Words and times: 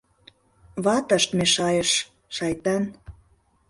Ватышт 0.83 1.29
мешайыш, 1.37 1.91
шайтан. 2.35 2.83